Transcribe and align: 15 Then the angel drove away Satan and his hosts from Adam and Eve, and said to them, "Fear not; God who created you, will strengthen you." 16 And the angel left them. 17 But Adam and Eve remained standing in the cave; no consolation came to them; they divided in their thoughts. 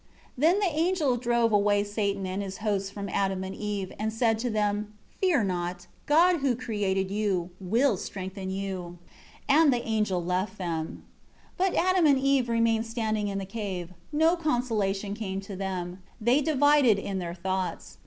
15 0.33 0.33
Then 0.35 0.59
the 0.59 0.75
angel 0.79 1.15
drove 1.15 1.51
away 1.51 1.83
Satan 1.83 2.25
and 2.25 2.41
his 2.41 2.57
hosts 2.57 2.89
from 2.89 3.07
Adam 3.09 3.43
and 3.43 3.53
Eve, 3.53 3.93
and 3.99 4.11
said 4.11 4.39
to 4.39 4.49
them, 4.49 4.95
"Fear 5.21 5.43
not; 5.43 5.85
God 6.07 6.37
who 6.37 6.55
created 6.55 7.11
you, 7.11 7.51
will 7.59 7.97
strengthen 7.97 8.49
you." 8.49 8.97
16 9.47 9.61
And 9.61 9.71
the 9.73 9.85
angel 9.87 10.23
left 10.25 10.57
them. 10.57 11.05
17 11.59 11.73
But 11.75 11.75
Adam 11.75 12.07
and 12.07 12.17
Eve 12.17 12.49
remained 12.49 12.87
standing 12.87 13.27
in 13.27 13.37
the 13.37 13.45
cave; 13.45 13.93
no 14.11 14.35
consolation 14.35 15.13
came 15.13 15.39
to 15.41 15.55
them; 15.55 16.01
they 16.19 16.41
divided 16.41 16.97
in 16.97 17.19
their 17.19 17.35
thoughts. 17.35 17.99